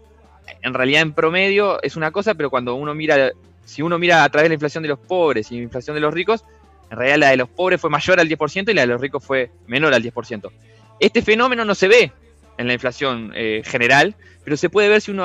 en 0.61 0.73
realidad 0.73 1.01
en 1.01 1.13
promedio 1.13 1.81
es 1.81 1.95
una 1.95 2.11
cosa, 2.11 2.35
pero 2.35 2.49
cuando 2.49 2.75
uno 2.75 2.93
mira 2.93 3.31
si 3.69 3.81
uno 3.81 3.99
mira 3.99 4.23
a 4.23 4.29
través 4.29 4.45
de 4.45 4.49
la 4.49 4.53
inflación 4.55 4.81
de 4.81 4.89
los 4.89 4.99
pobres 4.99 5.51
y 5.51 5.57
la 5.57 5.63
inflación 5.63 5.93
de 5.95 6.01
los 6.01 6.13
ricos, 6.13 6.43
en 6.89 6.97
realidad 6.97 7.17
la 7.19 7.29
de 7.29 7.37
los 7.37 7.49
pobres 7.49 7.79
fue 7.79 7.89
mayor 7.89 8.19
al 8.19 8.27
10% 8.27 8.71
y 8.71 8.73
la 8.73 8.81
de 8.81 8.87
los 8.87 8.99
ricos 8.99 9.23
fue 9.23 9.51
menor 9.67 9.93
al 9.93 10.03
10%. 10.03 10.51
Este 10.99 11.21
fenómeno 11.21 11.63
no 11.63 11.75
se 11.75 11.87
ve 11.87 12.11
en 12.57 12.67
la 12.67 12.73
inflación 12.73 13.31
eh, 13.35 13.61
general, 13.63 14.15
pero 14.43 14.57
se 14.57 14.69
puede 14.69 14.89
ver 14.89 15.01
si 15.01 15.11
uno 15.11 15.23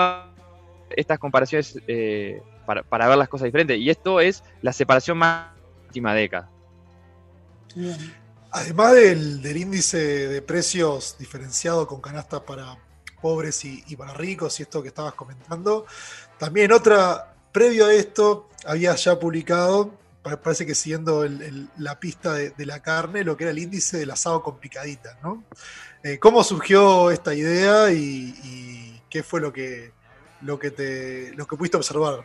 estas 0.91 1.19
comparaciones 1.19 1.79
eh, 1.89 2.43
para, 2.67 3.09
ver 3.09 3.19
las 3.19 3.29
cosas 3.29 3.47
diferentes. 3.47 3.79
Y 3.79 3.89
esto 3.89 4.21
es 4.21 4.45
la 4.61 4.73
separación 4.73 5.19
más 5.19 5.49
última 5.87 6.15
década. 6.15 6.51
Además 8.51 8.95
del, 8.95 9.57
índice 9.57 10.29
de 10.29 10.43
precios 10.43 11.17
diferenciado 11.19 11.87
con 11.87 12.01
canastas 12.01 12.41
para 12.43 12.79
pobres 13.21 13.65
y, 13.65 13.97
para 13.97 14.13
ricos, 14.13 14.61
y 14.61 14.65
esto 14.65 14.83
que 14.83 14.89
estabas 14.89 15.15
comentando, 15.15 15.87
también 16.39 16.71
otra, 16.73 17.34
previo 17.55 17.87
a 17.87 17.95
esto, 17.95 18.51
había 18.67 18.97
ya 18.97 19.17
publicado, 19.17 19.95
parece 20.43 20.67
que 20.67 20.75
siguiendo 20.75 21.25
la 21.79 22.01
pista 22.01 22.35
de, 22.35 22.67
la 22.67 22.83
carne, 22.83 23.23
lo 23.23 23.37
que 23.37 23.45
era 23.45 23.53
el 23.53 23.59
índice 23.61 23.97
del 23.97 24.11
asado 24.11 24.43
con 24.43 24.59
picaditas, 24.59 25.17
¿no? 25.23 25.45
Eh, 26.03 26.19
¿Cómo 26.19 26.43
surgió 26.43 27.13
esta 27.13 27.33
idea 27.33 27.93
y, 27.93 29.01
qué 29.09 29.23
fue 29.23 29.41
lo 29.41 29.53
que, 29.53 29.93
lo 30.43 30.59
que, 30.59 30.73
te, 30.73 31.33
lo 31.37 31.47
que 31.47 31.57
pudiste 31.57 31.77
observar? 31.77 32.25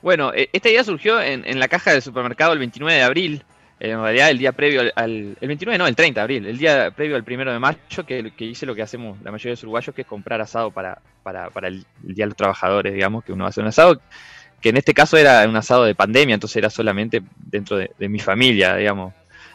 Bueno, 0.00 0.32
e, 0.32 0.48
esta 0.52 0.68
idea 0.68 0.84
surgió 0.84 1.20
en, 1.20 1.58
la 1.58 1.66
caja 1.66 1.90
del 1.90 2.00
supermercado 2.00 2.52
el 2.52 2.60
29 2.60 2.96
de 2.96 3.02
abril, 3.02 3.44
en 3.80 4.00
realidad 4.00 4.30
el 4.30 4.38
día 4.38 4.52
previo 4.52 4.82
al, 4.94 5.36
el 5.40 5.48
29 5.48 5.76
no, 5.76 5.88
el 5.88 5.96
30 5.96 6.20
de 6.20 6.22
abril, 6.22 6.46
el 6.46 6.56
día 6.56 6.92
previo 6.92 7.16
al 7.16 7.24
1 7.28 7.52
de 7.52 7.58
mayo, 7.58 8.06
que, 8.06 8.32
hice 8.38 8.64
lo 8.64 8.76
que 8.76 8.82
hacemos 8.82 9.20
la 9.22 9.32
mayoría 9.32 9.50
de 9.50 9.56
los 9.56 9.64
uruguayos, 9.64 9.92
que 9.92 10.02
es 10.02 10.06
comprar 10.06 10.40
asado 10.40 10.70
para, 10.70 11.02
para, 11.24 11.50
para 11.50 11.66
el, 11.66 11.84
Día 12.02 12.24
de 12.24 12.26
los 12.26 12.36
Trabajadores, 12.36 12.94
digamos, 12.94 13.24
que 13.24 13.32
uno 13.32 13.46
hace 13.46 13.60
un 13.60 13.66
asado, 13.66 14.00
que 14.66 14.70
en 14.70 14.78
este 14.78 14.94
caso 14.94 15.16
era 15.16 15.48
un 15.48 15.54
asado 15.54 15.84
de 15.84 15.94
pandemia, 15.94 16.34
entonces 16.34 16.56
era 16.56 16.70
solamente 16.70 17.22
dentro 17.36 17.76
de, 17.76 18.08
mi 18.08 18.18
familia, 18.18 18.74
digamos, 18.74 19.14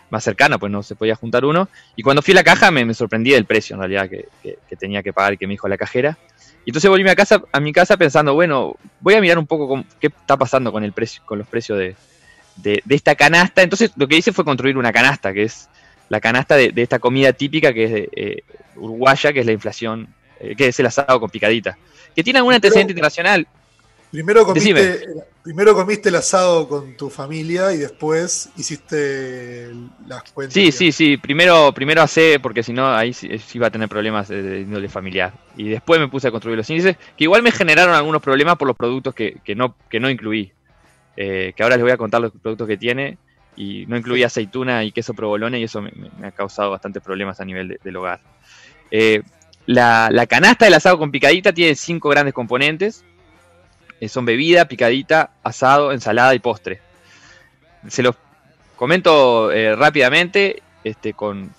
más 0.09 0.23
cercana, 0.23 0.57
pues 0.57 0.71
no 0.71 0.83
se 0.83 0.95
podía 0.95 1.15
juntar 1.15 1.43
uno. 1.43 1.67
Y 1.97 2.01
cuando 2.01 2.21
fui 2.21 2.31
a 2.31 2.35
la 2.35 2.45
caja 2.45 2.71
me, 2.71 2.85
me 2.85 2.93
sorprendí 2.93 3.31
del 3.31 3.43
precio, 3.43 3.73
en 3.73 3.81
realidad, 3.81 4.09
que, 4.09 4.29
que, 4.41 4.75
tenía 4.77 5.03
que 5.03 5.11
pagar, 5.11 5.37
que 5.37 5.47
me 5.47 5.55
dijo 5.55 5.67
la 5.67 5.77
cajera. 5.77 6.17
Y 6.63 6.69
entonces 6.69 6.89
volví 6.89 7.09
a, 7.09 7.15
casa, 7.17 7.41
a 7.51 7.59
mi 7.59 7.73
casa 7.73 7.97
pensando, 7.97 8.33
bueno, 8.35 8.77
voy 9.01 9.15
a 9.15 9.19
mirar 9.19 9.37
un 9.37 9.47
poco 9.47 9.83
qué 9.99 10.07
está 10.07 10.37
pasando 10.37 10.71
con, 10.71 10.85
el 10.85 10.93
precio, 10.93 11.21
con 11.25 11.39
los 11.39 11.47
precios 11.49 11.77
de, 11.77 11.93
de, 12.55 12.81
esta 12.95 13.13
canasta. 13.15 13.63
Entonces 13.63 13.91
lo 13.97 14.07
que 14.07 14.15
hice 14.15 14.31
fue 14.31 14.45
construir 14.45 14.77
una 14.77 14.93
canasta, 14.93 15.33
que 15.33 15.43
es 15.43 15.67
la 16.07 16.21
canasta 16.21 16.55
de, 16.55 16.71
esta 16.73 16.99
comida 16.99 17.33
típica 17.33 17.73
que 17.73 17.83
es 17.83 17.91
de, 17.91 18.09
eh, 18.15 18.43
uruguaya, 18.77 19.33
que 19.33 19.41
es 19.41 19.45
la 19.45 19.51
inflación, 19.51 20.07
eh, 20.39 20.55
que 20.55 20.69
es 20.69 20.79
el 20.79 20.85
asado 20.85 21.19
con 21.19 21.29
picadita. 21.29 21.77
Que 22.15 22.23
tiene 22.23 22.39
algún 22.39 22.53
antecedente 22.53 22.93
internacional. 22.93 23.45
Primero 24.11 24.45
comiste, 24.45 25.05
primero 25.41 25.73
comiste 25.73 26.09
el 26.09 26.15
asado 26.15 26.67
con 26.67 26.97
tu 26.97 27.09
familia 27.09 27.71
y 27.71 27.77
después 27.77 28.49
hiciste 28.57 29.71
las 30.05 30.23
cuentas. 30.33 30.53
Sí, 30.53 30.73
sí, 30.73 30.91
sí. 30.91 31.15
Primero, 31.15 31.71
primero 31.73 32.01
hacé, 32.01 32.37
porque 32.41 32.61
si 32.61 32.73
no, 32.73 32.93
ahí 32.93 33.13
sí, 33.13 33.29
iba 33.53 33.67
a 33.67 33.71
tener 33.71 33.87
problemas 33.87 34.27
de, 34.27 34.61
índole 34.61 34.89
familiar. 34.89 35.31
Y 35.55 35.69
después 35.69 35.97
me 35.99 36.09
puse 36.09 36.27
a 36.27 36.31
construir 36.31 36.57
los 36.57 36.69
índices, 36.69 36.97
que 37.17 37.23
igual 37.23 37.41
me 37.41 37.53
generaron 37.53 37.95
algunos 37.95 38.21
problemas 38.21 38.57
por 38.57 38.67
los 38.67 38.75
productos 38.75 39.15
que, 39.15 39.39
no, 39.55 39.75
que 39.89 40.01
no 40.01 40.09
incluí. 40.09 40.51
Eh, 41.15 41.53
que 41.55 41.63
ahora 41.63 41.77
les 41.77 41.83
voy 41.83 41.91
a 41.91 41.97
contar 41.97 42.19
los 42.19 42.33
productos 42.33 42.67
que 42.67 42.77
tiene, 42.77 43.17
y 43.55 43.85
no 43.87 43.95
incluía 43.95 44.27
aceituna 44.27 44.83
y 44.83 44.91
queso 44.91 45.13
provolone, 45.13 45.57
y 45.59 45.63
eso 45.63 45.81
me, 45.81 45.91
ha 46.23 46.31
causado 46.31 46.71
bastantes 46.71 47.01
problemas 47.01 47.39
a 47.39 47.45
nivel 47.45 47.79
del 47.81 47.95
hogar. 47.95 48.19
Eh, 48.91 49.21
la, 49.65 50.25
canasta 50.27 50.65
del 50.65 50.73
asado 50.73 50.97
con 50.97 51.11
picadita 51.11 51.53
tiene 51.53 51.75
cinco 51.75 52.09
grandes 52.09 52.33
componentes. 52.33 53.05
Eh, 54.01 54.09
son 54.09 54.25
bebida, 54.25 54.65
picadita, 54.65 55.31
asado, 55.43 55.93
ensalada 55.93 56.35
y 56.35 56.39
postre. 56.39 56.81
Se 57.87 58.03
los 58.03 58.15
comento 58.75 59.49
rápidamente 59.77 60.61
este, 60.83 61.13
con, 61.13 61.53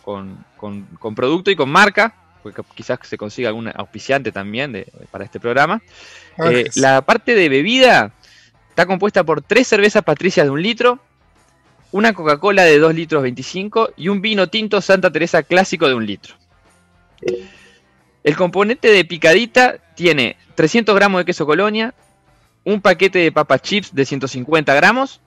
producto 1.17 1.51
y 1.51 1.57
con 1.57 1.71
marca, 1.71 2.15
porque 2.43 2.63
quizás 2.75 2.99
se 3.03 3.17
consiga 3.17 3.49
algún 3.49 3.73
auspiciante 3.75 4.33
también 4.33 4.85
para 5.11 5.25
este 5.25 5.41
programa. 5.41 5.81
Ah, 6.39 6.51
la 6.75 7.03
parte 7.03 7.35
de 7.35 7.49
bebida 7.49 8.13
Está 8.73 8.87
compuesta 8.87 9.23
por 9.23 9.43
tres 9.43 9.69
cervezas 9.69 10.03
patricias 10.03 10.47
de 10.47 10.51
un 10.51 10.63
litro, 10.63 10.99
una 11.91 12.15
Coca-Cola 12.15 12.65
de 12.65 12.79
2 12.79 12.95
litros 12.95 13.23
25 13.23 13.91
y 13.99 14.09
un 14.09 14.23
vino 14.23 14.49
tinto 14.49 14.81
Santa 14.81 15.13
Teresa 15.13 15.43
clásico 15.43 15.87
de 15.89 15.95
un 15.95 16.07
litro. 16.07 16.37
El 18.25 18.35
componente 18.35 18.89
de 18.91 19.05
picadita 19.05 19.77
tiene 19.95 20.39
300 20.55 20.95
gramos 20.95 21.21
de 21.21 21.27
queso 21.27 21.45
colonia, 21.45 21.93
un 22.65 22.81
paquete 22.81 23.19
de 23.19 23.33
papas 23.33 23.63
chips 23.63 23.95
de 23.95 24.05
150 24.05 24.75
gramos 24.75 25.21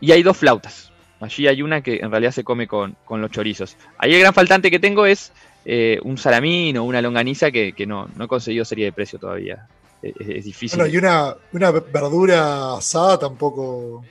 y 0.00 0.12
hay 0.12 0.22
dos 0.22 0.36
flautas. 0.36 0.92
Allí 1.20 1.46
hay 1.48 1.62
una 1.62 1.80
que 1.80 1.96
en 1.96 2.10
realidad 2.10 2.32
se 2.32 2.44
come 2.44 2.66
con, 2.66 2.96
los 3.08 3.30
chorizos. 3.30 3.76
Ahí 3.98 4.14
el 4.14 4.20
gran 4.20 4.34
faltante 4.34 4.70
que 4.70 4.78
tengo 4.78 5.06
es 5.06 5.32
eh, 5.64 5.98
un 6.02 6.18
salamín 6.18 6.76
o 6.76 6.84
una 6.84 7.00
longaniza 7.00 7.50
que, 7.50 7.74
no, 7.86 8.08
no 8.16 8.24
he 8.24 8.28
conseguido 8.28 8.64
serie 8.64 8.86
de 8.86 8.92
precio 8.92 9.18
todavía 9.18 9.66
es, 10.02 10.44
difícil. 10.44 10.78
Bueno, 10.78 10.92
y 10.92 10.98
una, 10.98 11.34
una, 11.52 11.70
verdura 11.70 12.74
asada 12.76 13.18
tampoco. 13.18 14.04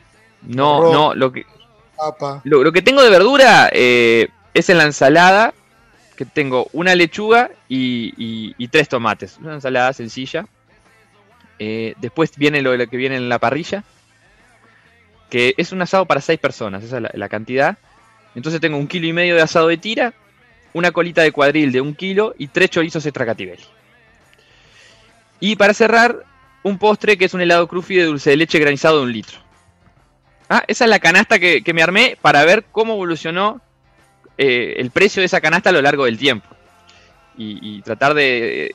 No, 0.44 0.92
no, 0.92 1.14
lo 1.14 1.32
que. 1.32 1.46
Lo, 2.44 2.72
que 2.72 2.82
tengo 2.82 3.02
de 3.02 3.10
verdura 3.10 3.70
eh, 3.72 4.28
es 4.54 4.70
en 4.70 4.78
la 4.78 4.84
ensalada, 4.84 5.54
que 6.18 6.26
tengo 6.26 6.68
una 6.74 6.94
lechuga 6.96 7.52
y, 7.70 8.68
tres 8.68 8.90
tomates. 8.90 9.38
Una 9.40 9.56
ensalada 9.56 9.94
sencilla. 9.94 10.46
Eh, 11.60 11.96
después 11.98 12.32
viene 12.36 12.62
lo, 12.62 12.78
que 12.88 12.98
viene 12.98 13.16
en 13.16 13.30
la 13.30 13.40
parrilla, 13.40 13.84
que 15.30 15.54
es 15.58 15.72
un 15.72 15.82
asado 15.82 16.06
para 16.06 16.22
seis 16.22 16.40
personas, 16.40 16.84
esa 16.84 16.98
es 16.98 17.04
la, 17.14 17.30
cantidad. 17.30 17.78
Entonces 18.36 18.62
tengo 18.62 18.78
un 18.78 18.88
kilo 18.88 19.08
y 19.08 19.14
medio 19.14 19.36
de 19.36 19.42
asado 19.42 19.68
de 19.68 19.78
tira, 19.78 20.14
una 20.74 20.92
colita 20.92 21.22
de 21.22 21.32
cuadril 21.32 21.72
de 21.72 21.82
un 21.82 21.96
kilo 21.96 22.36
y 22.38 22.48
tres 22.48 22.70
chorizos 22.70 23.06
extra 23.06 23.26
cativelli. 23.26 23.64
Y 25.40 25.56
para 25.56 25.74
cerrar, 25.74 26.26
un 26.64 26.78
postre 26.78 27.18
que 27.18 27.26
es 27.26 27.34
un 27.34 27.42
helado 27.42 27.68
crufi 27.68 27.96
de 27.96 28.06
dulce 28.06 28.32
de 28.32 28.38
leche 28.38 28.60
granizado 28.60 28.98
de 28.98 29.04
un 29.04 29.12
litro. 29.12 29.38
Ah, 30.50 30.64
esa 30.68 30.86
es 30.86 30.90
la 30.90 31.00
canasta 31.00 31.40
que, 31.40 31.64
me 31.74 31.82
armé 31.82 32.18
para 32.22 32.44
ver 32.46 32.66
cómo 32.72 32.94
evolucionó 32.94 33.62
eh, 34.38 34.76
el 34.78 34.92
precio 34.92 35.22
de 35.22 35.28
esa 35.28 35.42
canasta 35.42 35.70
a 35.70 35.74
lo 35.74 35.82
largo 35.82 36.06
del 36.06 36.18
tiempo. 36.18 36.48
Y, 37.38 37.82
tratar 37.82 38.14
de 38.14 38.74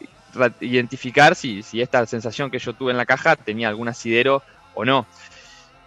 identificar 0.61 1.35
si, 1.35 1.63
si, 1.63 1.81
esta 1.81 2.05
sensación 2.07 2.51
que 2.51 2.59
yo 2.59 2.73
tuve 2.73 2.93
en 2.93 2.97
la 2.97 3.07
caja 3.07 3.37
tenía 3.37 3.69
algún 3.69 3.89
asidero 3.89 4.43
o 4.75 4.85
no. 4.85 5.07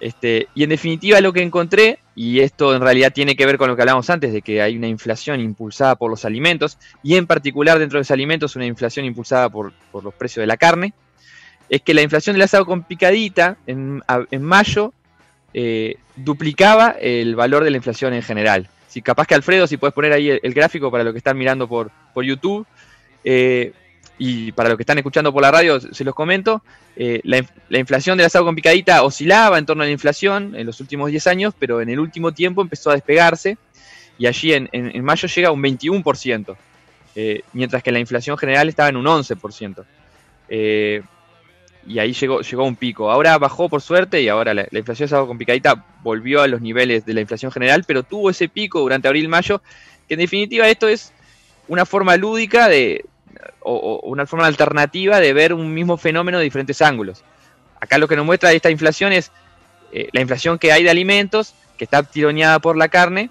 Este, 0.03 0.49
y 0.53 0.63
en 0.63 0.69
definitiva 0.69 1.21
lo 1.21 1.31
que 1.31 1.41
encontré, 1.41 1.99
y 2.13 2.41
esto 2.41 2.75
en 2.75 2.81
realidad 2.81 3.13
tiene 3.13 3.37
que 3.37 3.45
ver 3.45 3.57
con 3.57 3.69
lo 3.69 3.77
que 3.77 3.83
hablamos 3.83 4.09
antes, 4.09 4.33
de 4.33 4.41
que 4.41 4.61
hay 4.61 4.75
una 4.75 4.89
inflación 4.89 5.39
impulsada 5.39 5.95
por 5.95 6.09
los 6.09 6.25
alimentos, 6.25 6.77
y 7.01 7.15
en 7.15 7.25
particular 7.25 7.79
dentro 7.79 7.97
de 7.97 8.01
los 8.01 8.11
alimentos 8.11 8.57
una 8.57 8.65
inflación 8.65 9.05
impulsada 9.05 9.47
por, 9.47 9.71
los 9.93 10.13
precios 10.13 10.43
de 10.43 10.47
la 10.47 10.57
carne, 10.57 10.93
es 11.69 11.81
que 11.81 11.93
la 11.93 12.01
inflación 12.01 12.33
del 12.33 12.41
asado 12.41 12.65
con 12.65 12.83
picadita 12.83 13.55
en, 13.65 14.03
mayo 14.41 14.93
eh, 15.53 15.95
duplicaba 16.17 16.97
el 16.99 17.37
valor 17.37 17.63
de 17.63 17.71
la 17.71 17.77
inflación 17.77 18.13
en 18.13 18.23
general. 18.23 18.67
Si 18.89 19.01
capaz 19.01 19.25
que 19.25 19.35
Alfredo, 19.35 19.67
si 19.67 19.77
puedes 19.77 19.93
poner 19.93 20.11
ahí 20.11 20.29
el, 20.29 20.53
gráfico 20.53 20.91
para 20.91 21.05
lo 21.05 21.13
que 21.13 21.19
están 21.19 21.37
mirando 21.37 21.69
por, 21.69 21.91
por 22.13 22.25
YouTube, 22.25 22.67
eh, 23.23 23.71
y 24.17 24.51
para 24.51 24.69
los 24.69 24.77
que 24.77 24.83
están 24.83 24.97
escuchando 24.97 25.33
por 25.33 25.41
la 25.41 25.51
radio, 25.51 25.79
se 25.79 26.03
los 26.03 26.13
comento, 26.13 26.61
eh, 26.95 27.21
la, 27.23 27.79
inflación 27.79 28.17
del 28.17 28.27
asado 28.27 28.45
con 28.45 28.55
picadita 28.55 29.03
oscilaba 29.03 29.57
en 29.57 29.65
torno 29.65 29.83
a 29.83 29.85
la 29.85 29.91
inflación 29.91 30.55
en 30.55 30.65
los 30.67 30.79
últimos 30.79 31.09
10 31.09 31.27
años, 31.27 31.53
pero 31.57 31.81
en 31.81 31.89
el 31.89 31.99
último 31.99 32.31
tiempo 32.31 32.61
empezó 32.61 32.91
a 32.91 32.93
despegarse 32.93 33.57
y 34.19 34.27
allí 34.27 34.53
en, 34.53 35.03
mayo 35.03 35.27
llega 35.27 35.49
a 35.49 35.51
un 35.51 35.61
21%, 35.63 36.55
eh, 37.15 37.41
mientras 37.53 37.81
que 37.81 37.91
la 37.91 37.99
inflación 37.99 38.37
general 38.37 38.69
estaba 38.69 38.89
en 38.89 38.97
un 38.97 39.05
11%. 39.05 39.83
Eh, 40.49 41.01
y 41.85 41.99
ahí 41.99 42.13
llegó, 42.13 42.41
llegó 42.41 42.63
un 42.63 42.75
pico. 42.75 43.11
Ahora 43.11 43.37
bajó 43.37 43.67
por 43.67 43.81
suerte 43.81 44.21
y 44.21 44.29
ahora 44.29 44.53
la, 44.53 44.67
la 44.69 44.79
inflación 44.79 45.07
del 45.07 45.15
asado 45.15 45.27
con 45.27 45.37
picadita 45.37 45.83
volvió 46.03 46.41
a 46.41 46.47
los 46.47 46.61
niveles 46.61 47.05
de 47.05 47.13
la 47.15 47.21
inflación 47.21 47.51
general, 47.51 47.83
pero 47.85 48.03
tuvo 48.03 48.29
ese 48.29 48.47
pico 48.47 48.79
durante 48.79 49.07
abril-mayo, 49.07 49.61
que 50.07 50.13
en 50.13 50.19
definitiva 50.19 50.69
esto 50.69 50.87
es 50.87 51.11
una 51.67 51.85
forma 51.85 52.15
lúdica 52.15 52.69
de, 52.69 53.03
o, 53.61 53.99
una 54.03 54.25
forma 54.25 54.47
alternativa 54.47 55.19
de 55.19 55.33
ver 55.33 55.53
un 55.53 55.73
mismo 55.73 55.97
fenómeno 55.97 56.37
de 56.37 56.45
diferentes 56.45 56.81
ángulos. 56.81 57.23
Acá 57.79 57.97
lo 57.97 58.07
que 58.07 58.15
nos 58.15 58.25
muestra 58.25 58.51
esta 58.51 58.69
inflación 58.69 59.13
es 59.13 59.31
eh, 59.91 60.09
la 60.11 60.21
inflación 60.21 60.57
que 60.57 60.71
hay 60.71 60.83
de 60.83 60.89
alimentos, 60.89 61.53
que 61.77 61.83
está 61.83 62.03
tironeada 62.03 62.59
por 62.59 62.77
la 62.77 62.87
carne 62.87 63.29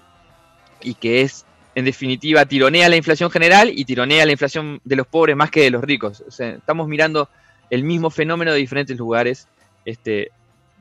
y 0.81 0.95
que 0.95 1.21
es, 1.21 1.45
en 1.75 1.85
definitiva, 1.85 2.45
tironea 2.45 2.89
la 2.89 2.95
inflación 2.95 3.31
general 3.31 3.71
y 3.73 3.85
tironea 3.85 4.25
la 4.25 4.31
inflación 4.31 4.79
de 4.83 4.95
los 4.95 5.07
pobres 5.07 5.35
más 5.35 5.49
que 5.49 5.61
de 5.61 5.71
los 5.71 5.83
ricos. 5.83 6.23
estamos 6.27 6.87
mirando 6.87 7.29
el 7.69 7.83
mismo 7.83 8.09
fenómeno 8.09 8.51
de 8.51 8.57
diferentes 8.57 8.97
lugares 8.97 9.47
este, 9.85 10.31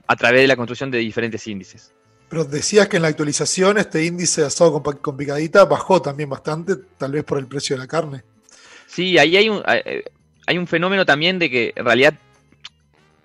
a 0.06 0.16
través 0.16 0.42
de 0.42 0.48
la 0.48 0.56
construcción 0.56 0.90
de 0.90 0.98
diferentes 0.98 1.46
índices. 1.46 1.92
Pero 2.28 2.44
decías 2.44 2.88
que 2.88 2.96
en 2.96 3.02
la 3.02 3.08
actualización 3.08 3.78
este 3.78 4.04
índice 4.04 4.40
de 4.40 4.46
asado 4.46 4.82
con 4.82 5.16
picadita 5.16 5.64
bajó 5.64 6.00
también 6.00 6.30
bastante, 6.30 6.76
tal 6.96 7.12
vez 7.12 7.24
por 7.24 7.38
el 7.38 7.46
precio 7.46 7.76
de 7.76 7.80
la 7.80 7.86
carne. 7.86 8.24
Sí, 8.92 9.16
ahí 9.16 9.38
hay 9.38 9.48
un, 9.48 9.62
hay 9.64 10.58
un 10.58 10.66
fenómeno 10.66 11.06
también 11.06 11.38
de 11.38 11.48
que 11.48 11.72
en 11.74 11.84
realidad 11.86 12.12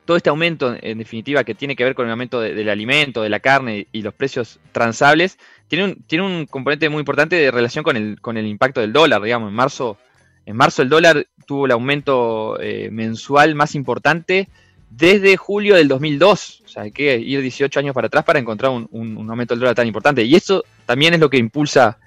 todo 0.05 0.15
este 0.15 0.29
aumento, 0.29 0.73
en 0.81 0.97
definitiva, 0.97 1.43
que 1.43 1.55
tiene 1.55 1.75
que 1.75 1.83
ver 1.83 1.93
con 1.93 2.05
el 2.05 2.11
aumento 2.11 2.39
del 2.39 2.69
alimento, 2.69 3.21
de 3.21 3.27
la 3.27 3.41
carne 3.41 3.85
y 3.91 4.01
los 4.01 4.13
precios 4.13 4.61
transables, 4.71 5.37
tiene 5.67 5.83
un, 5.83 5.95
tiene 6.07 6.25
un 6.25 6.45
componente 6.45 6.87
muy 6.87 6.99
importante 6.99 7.35
de 7.35 7.51
relación 7.51 7.83
con 7.83 7.97
el, 7.97 8.21
con 8.21 8.37
el 8.37 8.47
impacto 8.47 8.79
del 8.79 8.93
dólar. 8.93 9.21
Digamos, 9.21 9.49
en 9.49 9.55
marzo, 9.55 9.97
en 10.45 10.55
marzo 10.55 10.83
el 10.83 10.87
dólar 10.87 11.27
tuvo 11.45 11.65
el 11.65 11.73
aumento 11.73 12.57
eh, 12.61 12.87
mensual 12.89 13.53
más 13.53 13.75
importante 13.75 14.47
desde 14.89 15.35
julio 15.35 15.75
del 15.75 15.89
2002. 15.89 16.63
O 16.63 16.67
sea, 16.69 16.83
hay 16.83 16.93
que 16.93 17.19
ir 17.19 17.41
18 17.41 17.77
años 17.81 17.93
para 17.93 18.07
atrás 18.07 18.23
para 18.23 18.39
encontrar 18.39 18.71
un, 18.71 19.29
aumento 19.29 19.53
del 19.53 19.59
dólar 19.59 19.75
tan 19.75 19.87
importante. 19.87 20.23
Y 20.23 20.33
eso 20.33 20.63
también 20.85 21.13
es 21.13 21.19
lo 21.19 21.29
que 21.29 21.37
impulsa 21.37 21.99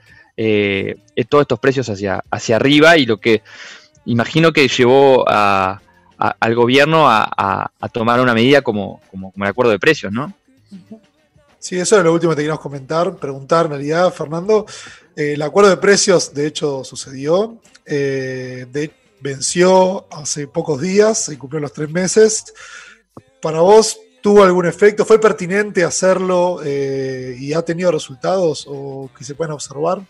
eh, 0.43 0.97
todos 1.29 1.43
estos 1.43 1.59
precios 1.59 1.89
hacia, 1.91 2.25
hacia 2.31 2.57
arriba 2.57 2.97
y 2.97 3.05
lo 3.05 3.21
que 3.21 3.43
imagino 4.07 4.53
que 4.53 4.69
llevó 4.69 5.27
a, 5.29 5.83
al 6.17 6.55
gobierno 6.55 7.05
a, 7.09 7.71
tomar 7.93 8.21
una 8.21 8.33
medida 8.33 8.63
como, 8.63 9.03
como, 9.11 9.33
el 9.37 9.43
acuerdo 9.43 9.71
de 9.71 9.79
precios, 9.79 10.13
¿no? 10.13 10.33
Sí, 11.59 11.79
eso 11.79 11.99
es 11.99 12.05
lo 12.05 12.15
último 12.15 12.31
que 12.31 12.37
te 12.37 12.43
queríamos 12.43 12.63
comentar, 12.63 13.17
preguntar 13.17 13.67
en 13.67 13.73
realidad, 13.73 14.11
Fernando. 14.15 14.65
Eh, 15.15 15.35
el 15.35 15.43
acuerdo 15.43 15.69
de 15.69 15.77
precios, 15.77 16.33
de 16.33 16.47
hecho, 16.47 16.85
sucedió. 16.85 17.61
Eh, 17.85 18.67
venció 19.21 20.07
hace 20.11 20.47
pocos 20.47 20.81
días, 20.81 21.19
se 21.25 21.37
cumplió 21.37 21.61
los 21.61 21.75
tres 21.75 21.91
meses. 21.91 22.45
Para 23.43 23.61
vos, 23.61 23.99
¿tuvo 24.23 24.43
algún 24.43 24.65
efecto? 24.65 25.05
¿Fue 25.05 25.21
pertinente 25.21 25.85
hacerlo 25.85 26.61
eh, 26.65 27.37
y 27.39 27.53
ha 27.53 27.61
tenido 27.61 27.93
resultados 27.93 28.65
o 28.67 29.11
que 29.17 29.25
se 29.25 29.35
puedan 29.35 29.53
observar? 29.53 30.01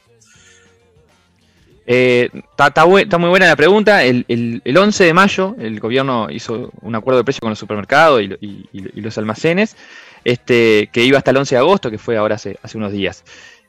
Está 1.86 2.84
muy 2.84 3.28
buena 3.28 3.46
la 3.46 3.56
pregunta. 3.56 4.04
El, 4.04 4.62
11 4.64 5.04
de 5.04 5.12
mayo 5.12 5.56
el 5.58 5.80
gobierno 5.80 6.28
hizo 6.30 6.70
un 6.82 6.94
acuerdo 6.94 7.18
de 7.18 7.24
precio 7.24 7.40
con 7.40 7.50
los 7.50 7.58
supermercados 7.58 8.22
y, 8.22 8.68
los 9.00 9.18
almacenes, 9.18 9.76
este, 10.24 10.88
que 10.92 11.04
iba 11.04 11.18
hasta 11.18 11.30
el 11.30 11.38
11 11.38 11.54
de 11.54 11.58
agosto, 11.58 11.90
que 11.90 11.98
fue 11.98 12.16
ahora 12.16 12.36
hace, 12.36 12.58
unos 12.74 12.92
días. 12.92 13.24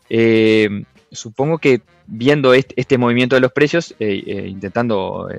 Eh, 0.10 0.84
supongo 1.12 1.58
que 1.58 1.82
viendo 2.08 2.54
este, 2.54 2.98
movimiento 2.98 3.36
de 3.36 3.42
los 3.42 3.52
precios, 3.52 3.96
eh, 4.00 4.24
eh, 4.26 4.48
intentando 4.48 5.30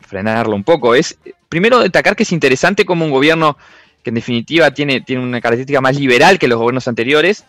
frenarlo 0.00 0.54
un 0.54 0.64
poco, 0.64 0.94
es 0.94 1.18
primero 1.48 1.80
destacar 1.80 2.16
que 2.16 2.22
es 2.22 2.32
interesante 2.32 2.84
como 2.84 3.04
un 3.04 3.10
gobierno 3.10 3.56
que 4.02 4.10
en 4.10 4.14
definitiva 4.14 4.70
tiene, 4.72 5.00
tiene 5.00 5.22
una 5.22 5.40
característica 5.40 5.80
más 5.80 5.96
liberal 5.96 6.38
que 6.38 6.48
los 6.48 6.58
gobiernos 6.58 6.88
anteriores, 6.88 7.44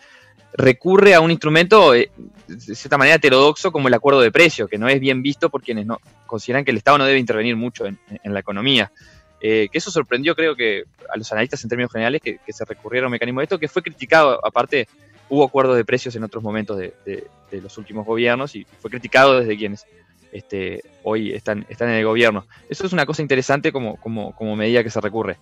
recurre 0.54 1.14
a 1.14 1.20
un 1.20 1.30
instrumento 1.30 1.94
eh, 1.94 2.10
de 2.46 2.74
cierta 2.74 2.96
manera 2.96 3.16
heterodoxo 3.16 3.72
como 3.72 3.88
el 3.88 3.94
acuerdo 3.94 4.20
de 4.20 4.30
precio, 4.30 4.68
que 4.68 4.78
no 4.78 4.88
es 4.88 5.00
bien 5.00 5.22
visto 5.22 5.50
por 5.50 5.62
quienes 5.62 5.86
no 5.86 6.00
consideran 6.26 6.64
que 6.64 6.70
el 6.70 6.76
Estado 6.76 6.98
no 6.98 7.04
debe 7.04 7.18
intervenir 7.18 7.56
mucho 7.56 7.86
en, 7.86 7.98
la 8.24 8.40
economía. 8.40 8.92
Eh, 9.40 9.68
que 9.70 9.78
eso 9.78 9.90
sorprendió 9.90 10.34
creo 10.34 10.56
que 10.56 10.84
a 11.12 11.18
los 11.18 11.30
analistas 11.32 11.62
en 11.64 11.68
términos 11.68 11.92
generales 11.92 12.22
que, 12.22 12.38
se 12.48 12.64
recurriera 12.64 13.06
a 13.06 13.08
un 13.08 13.12
mecanismo 13.12 13.40
de 13.40 13.44
esto, 13.44 13.58
que 13.58 13.68
fue 13.68 13.82
criticado, 13.82 14.40
aparte 14.46 14.88
hubo 15.28 15.44
acuerdos 15.44 15.76
de 15.76 15.84
precios 15.84 16.14
en 16.16 16.24
otros 16.24 16.42
momentos 16.42 16.78
de, 16.78 17.26
los 17.50 17.78
últimos 17.78 18.06
gobiernos 18.06 18.56
y 18.56 18.66
fue 18.80 18.90
criticado 18.90 19.40
desde 19.40 19.56
quienes 19.56 19.86
este, 20.32 20.82
hoy 21.04 21.32
están, 21.32 21.66
en 21.68 21.88
el 21.88 22.04
gobierno. 22.04 22.46
Eso 22.68 22.86
es 22.86 22.92
una 22.92 23.06
cosa 23.06 23.22
interesante 23.22 23.72
como 23.72 24.56
medida 24.56 24.82
que 24.82 24.90
se 24.90 25.00
recurre 25.00 25.36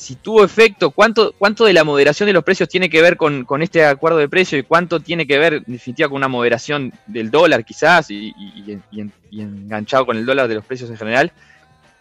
si 0.00 0.16
tuvo 0.16 0.42
efecto, 0.42 0.92
cuánto, 0.92 1.34
cuánto 1.36 1.66
de 1.66 1.74
la 1.74 1.84
moderación 1.84 2.26
de 2.26 2.32
los 2.32 2.42
precios 2.42 2.70
tiene 2.70 2.88
que 2.88 3.02
ver 3.02 3.18
con, 3.18 3.44
este 3.60 3.84
acuerdo 3.84 4.16
de 4.16 4.30
precio 4.30 4.56
y 4.56 4.62
cuánto 4.62 5.00
tiene 5.00 5.26
que 5.26 5.38
ver, 5.38 5.52
en 5.52 5.64
definitiva, 5.66 6.08
con 6.08 6.16
una 6.16 6.26
moderación 6.26 6.90
del 7.06 7.30
dólar 7.30 7.66
quizás 7.66 8.10
y, 8.10 8.34
enganchado 9.30 10.06
con 10.06 10.16
el 10.16 10.24
dólar 10.24 10.48
de 10.48 10.54
los 10.54 10.64
precios 10.64 10.88
en 10.88 10.96
general, 10.96 11.32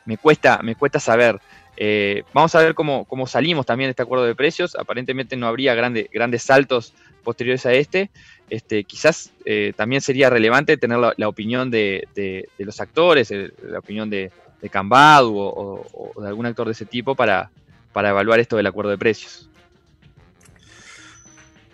me 0.05 0.17
cuesta, 0.17 0.61
me 0.63 0.75
cuesta 0.75 1.01
saber. 1.01 1.41
Eh, 1.75 2.23
vamos 2.33 2.55
a 2.55 2.59
ver 2.59 2.73
cómo, 2.73 3.03
cómo, 3.03 3.27
salimos 3.27 3.65
también 3.65 3.89
de 3.89 3.91
este 3.91 4.03
acuerdo 4.03 4.23
de 4.23 4.33
precios. 4.33 4.77
Aparentemente 4.77 5.35
no 5.35 5.47
habría 5.47 5.75
grandes 5.75 6.41
saltos 6.41 6.93
posteriores 7.25 7.65
a 7.65 7.73
este. 7.73 8.11
este 8.49 8.85
quizás 8.85 9.33
eh, 9.43 9.73
también 9.75 10.01
sería 10.01 10.29
relevante 10.29 10.77
tener 10.77 10.99
la, 11.17 11.27
opinión 11.27 11.69
de, 11.69 12.07
los 12.59 12.79
actores, 12.79 13.29
la 13.29 13.79
opinión 13.79 14.09
de, 14.09 14.31
Cambadu 14.71 15.37
o, 15.37 16.21
de 16.21 16.27
algún 16.27 16.45
actor 16.45 16.65
de 16.65 16.73
ese 16.73 16.85
tipo 16.85 17.15
para, 17.15 17.49
para 17.99 18.11
evaluar 18.11 18.39
esto 18.39 18.55
del 18.55 18.65
acuerdo 18.65 18.91
de 18.91 18.97
precios. 18.97 19.49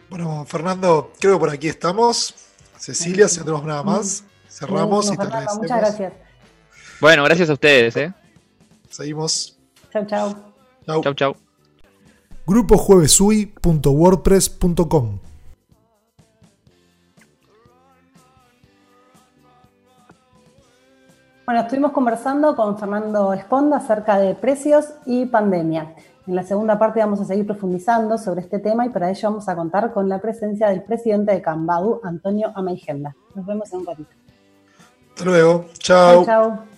Bueno, 0.10 0.44
Fernando, 0.48 1.12
creo 1.20 1.34
que 1.34 1.40
por 1.40 1.52
aquí 1.52 1.68
estamos. 1.68 2.34
Cecilia, 2.80 3.28
si 3.28 3.38
no 3.38 3.46
tenemos 3.46 3.64
nada 3.64 3.84
más, 3.84 4.24
cerramos 4.50 5.14
y 5.14 5.18
te 5.18 5.22
agradecemos. 5.22 5.62
Muchas 5.62 5.78
gracias. 5.78 6.14
Bueno, 7.00 7.24
gracias 7.26 7.48
a 7.52 7.54
ustedes. 7.54 7.96
¿eh? 7.98 8.12
Seguimos. 8.90 9.56
Chau, 9.94 10.04
chau. 10.08 10.36
Chau, 10.88 11.04
chau. 11.04 11.14
chau. 11.14 11.36
grupojuevesui.wordpress.com 12.48 15.20
Bueno, 21.46 21.62
estuvimos 21.62 21.92
conversando 21.92 22.56
con 22.56 22.80
Fernando 22.80 23.32
Esponda 23.32 23.78
acerca 23.78 24.18
de 24.18 24.34
precios 24.34 24.96
y 25.06 25.28
pandemia. 25.28 25.94
En 26.28 26.36
la 26.36 26.44
segunda 26.44 26.80
parte 26.80 27.00
vamos 27.00 27.22
a 27.22 27.26
seguir 27.26 27.46
profundizando 27.46 28.18
sobre 28.18 28.42
este 28.42 28.60
tema 28.60 28.86
y 28.86 28.90
para 28.90 29.12
ello 29.12 29.30
vamos 29.30 29.48
a 29.48 29.56
contar 29.56 29.94
con 29.94 30.10
la 30.10 30.20
presencia 30.20 30.70
del 30.70 30.82
presidente 30.82 31.32
de 31.32 31.42
Cambadu, 31.42 32.02
Antonio 32.04 32.52
Amaigenda. 32.56 33.16
Nos 33.36 33.46
vemos 33.46 33.72
en 33.72 33.80
un 33.80 33.86
ratito. 33.86 34.10
Hasta 35.10 35.26
luego. 35.26 35.66
Chao. 35.78 36.26
Chao. 36.26 36.75